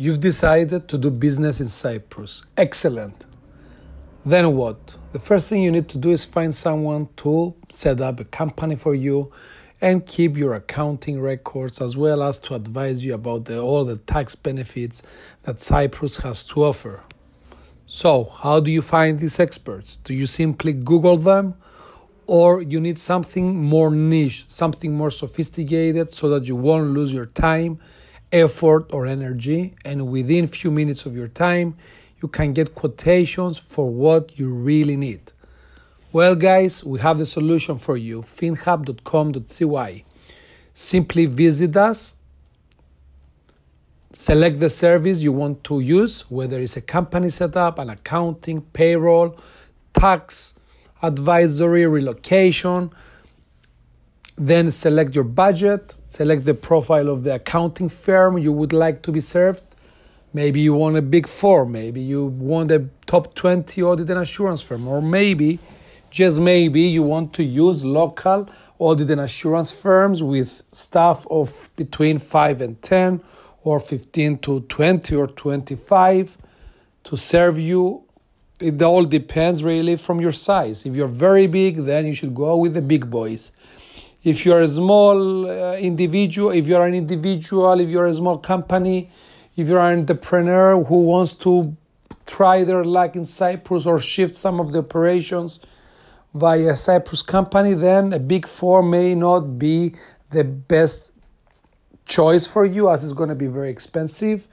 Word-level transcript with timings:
You've 0.00 0.20
decided 0.20 0.88
to 0.88 0.96
do 0.96 1.10
business 1.10 1.60
in 1.60 1.68
Cyprus. 1.68 2.42
Excellent. 2.56 3.26
Then 4.24 4.56
what? 4.56 4.96
The 5.12 5.18
first 5.18 5.50
thing 5.50 5.62
you 5.62 5.70
need 5.70 5.90
to 5.90 5.98
do 5.98 6.08
is 6.08 6.24
find 6.24 6.54
someone 6.54 7.10
to 7.16 7.54
set 7.68 8.00
up 8.00 8.18
a 8.18 8.24
company 8.24 8.76
for 8.76 8.94
you 8.94 9.30
and 9.78 10.06
keep 10.06 10.38
your 10.38 10.54
accounting 10.54 11.20
records 11.20 11.82
as 11.82 11.98
well 11.98 12.22
as 12.22 12.38
to 12.38 12.54
advise 12.54 13.04
you 13.04 13.12
about 13.12 13.44
the, 13.44 13.60
all 13.60 13.84
the 13.84 13.98
tax 13.98 14.34
benefits 14.34 15.02
that 15.42 15.60
Cyprus 15.60 16.16
has 16.16 16.46
to 16.46 16.64
offer. 16.64 17.02
So, 17.84 18.24
how 18.24 18.58
do 18.60 18.72
you 18.72 18.80
find 18.80 19.20
these 19.20 19.38
experts? 19.38 19.98
Do 19.98 20.14
you 20.14 20.24
simply 20.24 20.72
Google 20.72 21.18
them? 21.18 21.56
Or 22.26 22.62
you 22.62 22.80
need 22.80 22.98
something 22.98 23.54
more 23.54 23.90
niche, 23.90 24.46
something 24.48 24.94
more 24.94 25.10
sophisticated 25.10 26.10
so 26.10 26.30
that 26.30 26.48
you 26.48 26.56
won't 26.56 26.94
lose 26.94 27.12
your 27.12 27.26
time, 27.26 27.80
effort, 28.32 28.92
or 28.92 29.06
energy. 29.06 29.74
And 29.84 30.08
within 30.08 30.46
few 30.46 30.70
minutes 30.70 31.06
of 31.06 31.16
your 31.16 31.28
time, 31.28 31.76
you 32.22 32.28
can 32.28 32.52
get 32.52 32.74
quotations 32.74 33.58
for 33.58 33.90
what 33.90 34.38
you 34.38 34.52
really 34.52 34.96
need. 34.96 35.32
Well, 36.12 36.34
guys, 36.34 36.84
we 36.84 36.98
have 37.00 37.18
the 37.18 37.26
solution 37.26 37.78
for 37.78 37.96
you 37.96 38.22
finhub.com.cy. 38.22 40.04
Simply 40.74 41.26
visit 41.26 41.76
us, 41.76 42.14
select 44.12 44.58
the 44.60 44.68
service 44.68 45.22
you 45.22 45.32
want 45.32 45.62
to 45.64 45.80
use, 45.80 46.28
whether 46.30 46.60
it's 46.60 46.76
a 46.76 46.80
company 46.80 47.30
setup, 47.30 47.78
an 47.78 47.90
accounting, 47.90 48.60
payroll, 48.60 49.38
tax, 49.92 50.54
advisory, 51.02 51.86
relocation. 51.86 52.90
Then 54.36 54.70
select 54.70 55.14
your 55.14 55.24
budget, 55.24 55.94
select 56.10 56.44
the 56.44 56.54
profile 56.54 57.08
of 57.08 57.22
the 57.22 57.36
accounting 57.36 57.88
firm 57.88 58.36
you 58.36 58.52
would 58.52 58.72
like 58.72 59.00
to 59.02 59.12
be 59.12 59.20
served. 59.20 59.62
Maybe 60.34 60.60
you 60.60 60.74
want 60.74 60.96
a 60.96 61.02
big 61.02 61.26
four, 61.26 61.64
maybe 61.64 62.00
you 62.00 62.26
want 62.26 62.70
a 62.72 62.86
top 63.06 63.34
20 63.34 63.82
audit 63.82 64.10
and 64.10 64.20
assurance 64.20 64.60
firm, 64.60 64.86
or 64.86 65.00
maybe 65.00 65.60
just 66.10 66.40
maybe 66.40 66.82
you 66.82 67.04
want 67.04 67.32
to 67.34 67.44
use 67.44 67.84
local 67.84 68.50
audit 68.80 69.10
and 69.10 69.20
assurance 69.20 69.70
firms 69.70 70.20
with 70.22 70.64
staff 70.72 71.24
of 71.30 71.70
between 71.76 72.18
5 72.18 72.60
and 72.60 72.82
10 72.82 73.22
or 73.62 73.78
15 73.78 74.38
to 74.38 74.60
20 74.62 75.14
or 75.14 75.28
25 75.28 76.36
to 77.04 77.16
serve 77.16 77.58
you. 77.58 78.02
It 78.58 78.82
all 78.82 79.04
depends 79.04 79.62
really 79.62 79.96
from 79.96 80.20
your 80.20 80.32
size. 80.32 80.84
If 80.84 80.94
you're 80.96 81.08
very 81.08 81.46
big, 81.46 81.76
then 81.84 82.06
you 82.06 82.14
should 82.14 82.34
go 82.34 82.56
with 82.56 82.74
the 82.74 82.82
big 82.82 83.08
boys. 83.08 83.52
If 84.22 84.44
you're 84.44 84.60
a 84.60 84.68
small 84.68 85.50
uh, 85.50 85.76
individual, 85.76 86.50
if 86.50 86.66
you're 86.66 86.86
an 86.86 86.94
individual, 86.94 87.80
if 87.80 87.88
you're 87.88 88.06
a 88.06 88.14
small 88.14 88.38
company, 88.38 89.10
if 89.56 89.68
you're 89.68 89.80
an 89.80 90.00
entrepreneur 90.00 90.82
who 90.84 91.00
wants 91.02 91.34
to 91.34 91.76
try 92.26 92.64
their 92.64 92.84
luck 92.84 93.16
in 93.16 93.24
Cyprus 93.24 93.86
or 93.86 93.98
shift 93.98 94.34
some 94.34 94.60
of 94.60 94.72
the 94.72 94.80
operations, 94.80 95.60
via 96.34 96.70
a 96.70 96.76
Cyprus 96.76 97.22
company, 97.22 97.74
then 97.74 98.12
a 98.12 98.18
big 98.18 98.46
four 98.46 98.82
may 98.82 99.14
not 99.14 99.58
be 99.58 99.94
the 100.30 100.44
best 100.44 101.12
choice 102.04 102.46
for 102.46 102.64
you 102.64 102.90
as 102.90 103.02
it's 103.02 103.12
going 103.12 103.28
to 103.28 103.34
be 103.34 103.46
very 103.46 103.70
expensive. 103.70 104.46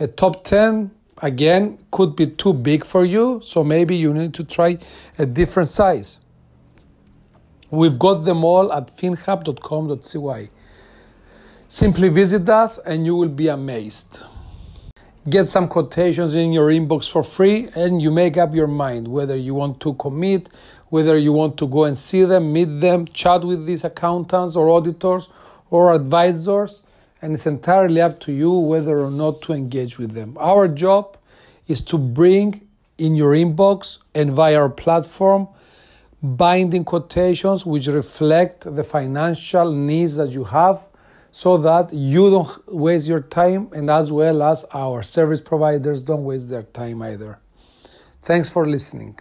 A 0.00 0.06
top 0.06 0.44
10, 0.44 0.90
again, 1.18 1.78
could 1.90 2.16
be 2.16 2.26
too 2.26 2.52
big 2.52 2.84
for 2.84 3.04
you, 3.04 3.40
so 3.42 3.64
maybe 3.64 3.96
you 3.96 4.12
need 4.12 4.34
to 4.34 4.44
try 4.44 4.78
a 5.18 5.26
different 5.26 5.68
size. 5.68 6.18
We've 7.72 7.98
got 7.98 8.24
them 8.26 8.44
all 8.44 8.70
at 8.70 8.94
finhub.com.cy. 8.98 10.50
Simply 11.68 12.08
visit 12.10 12.46
us 12.50 12.78
and 12.78 13.06
you 13.06 13.16
will 13.16 13.30
be 13.30 13.48
amazed. 13.48 14.24
Get 15.26 15.48
some 15.48 15.68
quotations 15.68 16.34
in 16.34 16.52
your 16.52 16.68
inbox 16.68 17.10
for 17.10 17.22
free 17.22 17.70
and 17.74 18.02
you 18.02 18.10
make 18.10 18.36
up 18.36 18.54
your 18.54 18.66
mind 18.66 19.08
whether 19.08 19.34
you 19.34 19.54
want 19.54 19.80
to 19.80 19.94
commit, 19.94 20.50
whether 20.90 21.16
you 21.16 21.32
want 21.32 21.56
to 21.56 21.66
go 21.66 21.84
and 21.84 21.96
see 21.96 22.24
them, 22.24 22.52
meet 22.52 22.80
them, 22.82 23.06
chat 23.06 23.42
with 23.42 23.64
these 23.64 23.84
accountants 23.84 24.54
or 24.54 24.68
auditors 24.68 25.30
or 25.70 25.94
advisors, 25.94 26.82
and 27.22 27.32
it's 27.32 27.46
entirely 27.46 28.02
up 28.02 28.20
to 28.20 28.32
you 28.32 28.52
whether 28.52 28.98
or 28.98 29.10
not 29.10 29.40
to 29.42 29.54
engage 29.54 29.98
with 29.98 30.12
them. 30.12 30.36
Our 30.38 30.68
job 30.68 31.16
is 31.68 31.80
to 31.84 31.96
bring 31.96 32.68
in 32.98 33.14
your 33.14 33.32
inbox 33.32 33.96
and 34.14 34.32
via 34.32 34.60
our 34.60 34.68
platform 34.68 35.48
binding 36.22 36.84
quotations 36.84 37.66
which 37.66 37.88
reflect 37.88 38.74
the 38.76 38.84
financial 38.84 39.72
needs 39.72 40.16
that 40.16 40.30
you 40.30 40.44
have 40.44 40.86
so 41.32 41.56
that 41.56 41.92
you 41.92 42.30
don't 42.30 42.72
waste 42.72 43.06
your 43.06 43.20
time 43.20 43.68
and 43.72 43.90
as 43.90 44.12
well 44.12 44.42
as 44.42 44.64
our 44.72 45.02
service 45.02 45.40
providers 45.40 46.00
don't 46.02 46.24
waste 46.24 46.48
their 46.48 46.62
time 46.62 47.02
either. 47.02 47.40
Thanks 48.22 48.48
for 48.48 48.66
listening. 48.66 49.18